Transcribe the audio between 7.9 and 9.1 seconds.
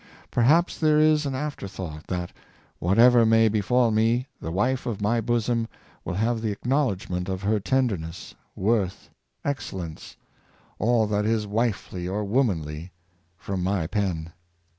580 A Galaxy of Noble Wives, ness, worth,